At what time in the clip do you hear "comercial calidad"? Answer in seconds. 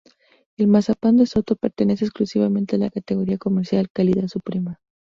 3.37-4.27